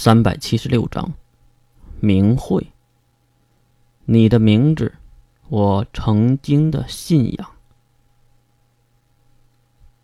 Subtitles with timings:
[0.00, 1.12] 三百七十六章，
[1.98, 2.68] 名讳。
[4.04, 4.94] 你的名字，
[5.48, 7.50] 我曾经的信仰。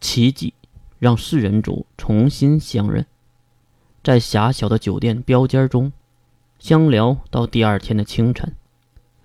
[0.00, 0.54] 奇迹
[0.98, 3.04] 让世人族重新相认，
[4.02, 5.92] 在狭小的酒店标间中
[6.58, 8.50] 相聊到第二天的清晨，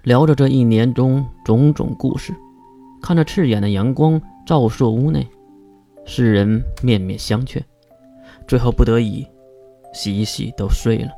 [0.04, 2.36] 聊着这一年中种种故事，
[3.02, 5.30] 看着刺眼的阳光照射屋内，
[6.06, 7.64] 世人面面相觑，
[8.46, 9.26] 最后不得已。
[9.98, 11.11] 洗一洗都睡了，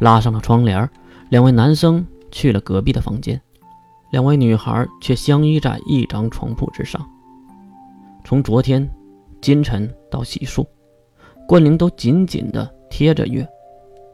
[0.00, 0.90] 拉上了窗帘。
[1.28, 3.40] 两位男生去了隔壁的房间，
[4.10, 7.00] 两位女孩却相依在一张床铺之上。
[8.24, 8.90] 从昨天
[9.40, 10.66] 今晨到洗漱，
[11.46, 13.46] 关灵都紧紧地贴着月。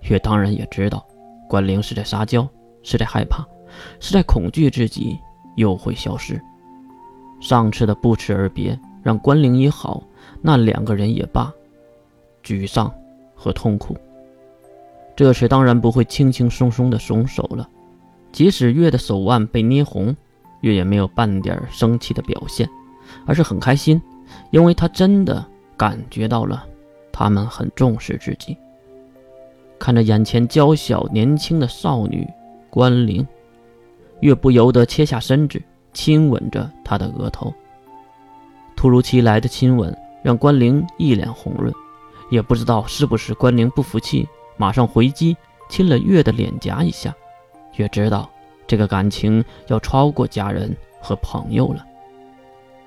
[0.02, 1.02] 月当然也知道，
[1.48, 2.46] 关灵是在撒娇，
[2.82, 3.42] 是在害怕，
[3.98, 5.18] 是在恐惧自己
[5.56, 6.38] 又会消失。
[7.40, 10.02] 上次的不辞而别，让关灵也好，
[10.42, 11.50] 那两个人也罢，
[12.44, 12.92] 沮丧。
[13.40, 13.96] 和痛苦，
[15.16, 17.66] 这时当然不会轻轻松松的松手了。
[18.32, 20.14] 即使月的手腕被捏红，
[20.60, 22.68] 月也没有半点生气的表现，
[23.24, 24.00] 而是很开心，
[24.50, 25.42] 因为他真的
[25.74, 26.66] 感觉到了
[27.10, 28.54] 他们很重视自己。
[29.78, 32.28] 看着眼前娇小年轻的少女
[32.68, 33.26] 关灵，
[34.20, 35.60] 月不由得切下身子，
[35.94, 37.50] 亲吻着她的额头。
[38.76, 41.72] 突如其来的亲吻让关灵一脸红润。
[42.30, 45.36] 也不知道是不是关灵不服气，马上回击，
[45.68, 47.14] 亲了月的脸颊一下。
[47.76, 48.30] 月知道
[48.66, 51.84] 这个感情要超过家人和朋友了。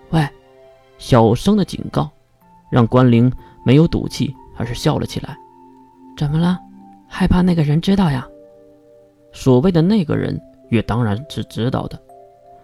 [0.10, 0.28] 喂，
[0.98, 2.10] 小声的警告，
[2.70, 3.32] 让关灵
[3.66, 5.38] 没有赌气，而是笑了起来。
[6.18, 6.60] 怎么了？
[7.08, 8.28] 害怕那个人知道呀？
[9.32, 12.00] 所谓的那个人，月当然是知道的。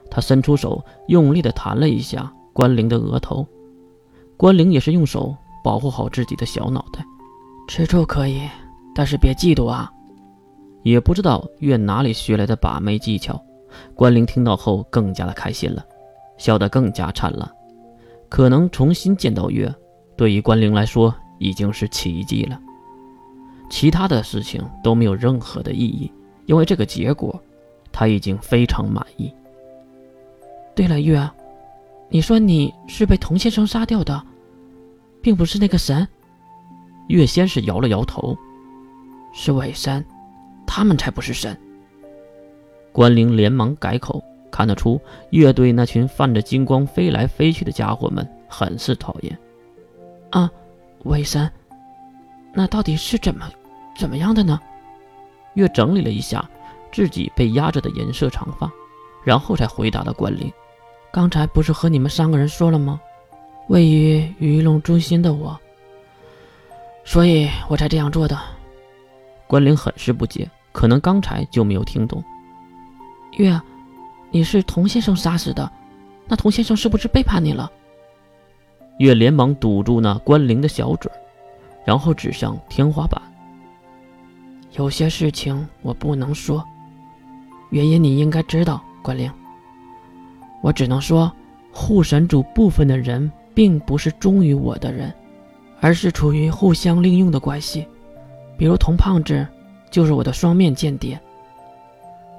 [0.10, 3.46] 他伸出手，用力的弹了一下关灵的额头。
[4.38, 5.36] 关灵也是用手。
[5.64, 7.04] 保护好自己的小脑袋，
[7.68, 8.42] 吃醋可以，
[8.96, 9.92] 但是别嫉妒啊！
[10.84, 13.42] 也不知道月哪里学来的把妹技巧，
[13.94, 15.86] 关灵听到后更加的开心了，
[16.38, 17.50] 笑得更加灿烂。
[18.30, 19.74] 可能重新见到月，
[20.16, 22.60] 对于关灵来说已经是奇迹了。
[23.70, 26.12] 其他的事情都没有任何的意义，
[26.46, 27.40] 因为这个结果，
[27.92, 29.34] 他已经非常满意。
[30.74, 31.30] 对了，月，
[32.08, 34.24] 你说你是被童先生杀掉的？
[35.22, 36.08] 并不是那个神，
[37.08, 38.38] 月先是摇了摇头，
[39.34, 40.04] 是伪神，
[40.66, 41.58] 他们才不是神。
[42.92, 45.00] 关灵连忙改口，看得出
[45.32, 49.38] 月对那群泛着金光飞来飞去的家伙们很是讨厌。
[50.32, 50.50] 啊，
[51.04, 51.50] 伪神，
[52.54, 53.50] 那到底是怎么
[53.98, 54.60] 怎么样的呢？
[55.56, 56.48] 月整理了一下
[56.92, 58.72] 自己被压着的银色长发，
[59.24, 60.52] 然后才回答了关灵
[61.12, 63.00] ：“刚才不是和你们三个人说了吗？”
[63.70, 65.58] 位于鱼龙中心的我，
[67.04, 68.36] 所以我才这样做的。
[69.46, 72.24] 关灵很是不解，可能刚才就没有听懂。
[73.38, 73.62] 月，
[74.32, 75.72] 你是童先生杀死的，
[76.28, 77.72] 那童先生是不是背叛你了？
[78.98, 81.12] 月连忙堵住那关灵的小嘴，
[81.86, 83.22] 然后指向天花板。
[84.72, 86.66] 有些事情我不能说，
[87.70, 88.82] 原因你应该知道。
[89.04, 89.32] 关灵，
[90.64, 91.32] 我只能说，
[91.72, 93.32] 护神主部分的人。
[93.60, 95.14] 并不是忠于我的人，
[95.82, 97.86] 而是处于互相利用的关系。
[98.58, 99.46] 比如童胖子
[99.92, 101.20] 就是我的双面间谍，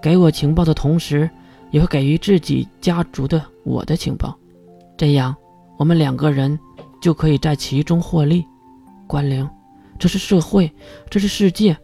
[0.01, 1.29] 给我情报的同时，
[1.71, 4.35] 也会给予自己家族的我的情报，
[4.97, 5.37] 这样
[5.77, 6.59] 我们两个人
[7.03, 8.43] 就可以在其中获利。
[9.07, 9.47] 关灵，
[9.99, 10.73] 这是社会，
[11.11, 11.77] 这是世界，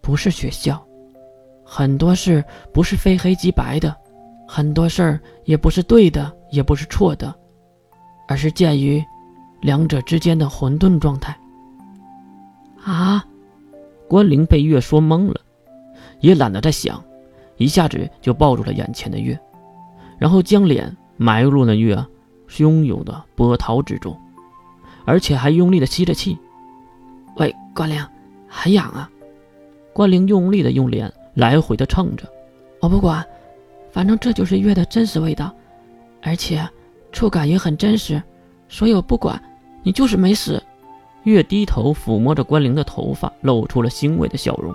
[0.00, 0.82] 不是学校。
[1.66, 2.42] 很多事
[2.72, 3.94] 不是非黑即白的，
[4.48, 7.34] 很多事儿也不是对的，也不是错的。
[8.26, 9.04] 而是介于
[9.60, 11.36] 两者之间的混沌状态。
[12.84, 13.24] 啊！
[14.06, 15.40] 关灵被月说懵了，
[16.20, 17.02] 也懒得再想，
[17.56, 19.36] 一下子就抱住了眼前的月，
[20.18, 21.96] 然后将脸埋入了月
[22.46, 24.14] 汹涌的波涛之中，
[25.06, 26.38] 而且还用力的吸着气。
[27.36, 28.06] 喂，关灵，
[28.46, 29.10] 很痒啊！
[29.94, 32.28] 关灵用力的用脸来回的蹭着。
[32.80, 33.24] 我不管，
[33.90, 35.50] 反正这就是月的真实味道，
[36.22, 36.68] 而且。
[37.14, 38.22] 触感也很真实，
[38.68, 39.40] 所以我不管
[39.82, 40.62] 你就是没死。
[41.22, 44.74] 月低头抚摸着关灵的头发，露出了欣慰的笑容。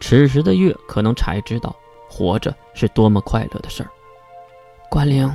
[0.00, 1.76] 此时的月可能才知道，
[2.08, 3.90] 活着是多么快乐的事儿。
[4.90, 5.30] 关灵，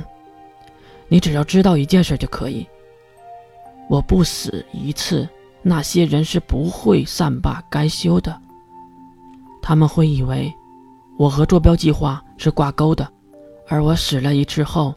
[1.08, 2.66] 你只要知道一件事就可以：
[3.88, 5.26] 我不死一次，
[5.62, 8.38] 那些人是不会善罢甘休的。
[9.62, 10.52] 他们会以为
[11.16, 13.08] 我和坐标计划是挂钩的，
[13.68, 14.94] 而我死了一次后。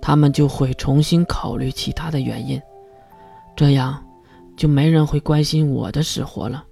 [0.00, 2.60] 他们就会重新考虑其他的原因，
[3.54, 4.02] 这样
[4.56, 6.64] 就没人会关心我的死活了。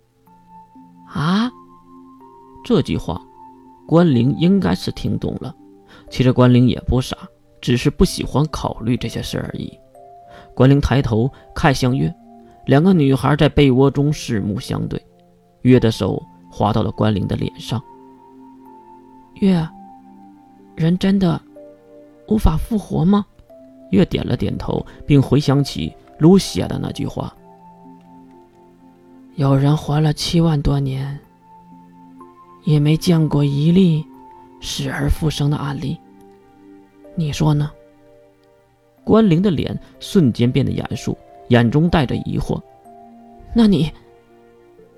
[1.07, 1.51] 啊？
[2.65, 3.23] 这句话，
[3.87, 5.55] 关灵应该是听懂了。
[6.11, 7.17] 其实关灵也不傻，
[7.61, 9.73] 只是不喜欢考虑这些事而已。
[10.55, 12.13] 关灵抬头看向月，
[12.67, 15.01] 两个女孩在被窝中四目相对，
[15.63, 17.83] 月的手滑到了关灵的脸上。
[19.35, 19.67] 月，
[20.77, 21.41] 人真的
[22.29, 23.27] 无法复活吗？
[23.91, 27.35] 月点了点头，并回想起卢写的那句话
[29.37, 31.19] ：“有人活了七万多年，
[32.65, 34.05] 也没见过一例
[34.61, 35.99] 死而复生的案例。
[37.15, 37.71] 你说呢？”
[39.05, 41.17] 关灵的脸瞬间变得严肃，
[41.49, 42.61] 眼中带着疑惑。
[43.55, 43.91] “那你……”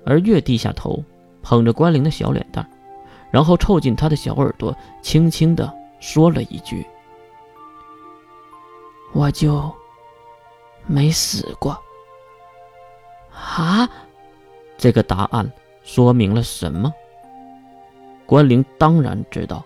[0.05, 1.01] 而月低下头，
[1.41, 2.67] 捧着关灵的小脸蛋。
[3.31, 6.85] 然后凑近他的小耳朵，轻轻的说了一句
[9.13, 9.73] ：“我就
[10.87, 11.77] 没死过。”
[13.33, 13.89] 啊！
[14.77, 15.51] 这个答案
[15.83, 16.91] 说明了什么？
[18.25, 19.65] 关灵当然知道，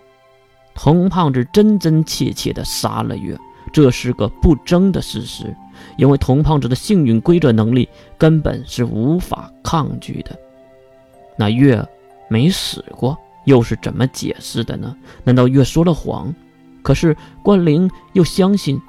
[0.74, 3.38] 童胖子真真切切的杀了月，
[3.72, 5.54] 这是个不争的事实。
[5.96, 10.36] 因为童胖子的幸运规则能力根本是无法抗拒的。
[11.36, 11.86] 那月
[12.28, 13.16] 没死过。
[13.44, 14.96] 又是怎么解释的呢？
[15.22, 16.34] 难道月说了谎？
[16.82, 18.82] 可是关灵又相信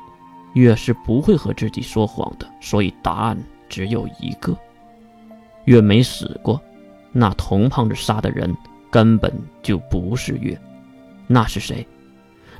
[0.57, 3.38] 月是不会和自己说谎的，所以答案
[3.69, 4.57] 只有一个：
[5.65, 6.62] 月没死过。
[7.13, 8.56] 那童胖子杀的人
[8.92, 9.33] 根本
[9.63, 10.59] 就不是月，
[11.25, 11.88] 那是谁？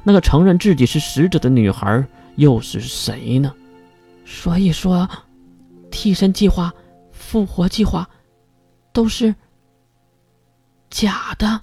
[0.04, 2.04] 那个承认自己是死者的女孩
[2.38, 3.54] 又是谁呢？
[4.26, 5.08] 所以说，
[5.92, 6.74] 替身计划、
[7.12, 8.10] 复活计划
[8.94, 9.36] 都是
[10.90, 11.62] 假的。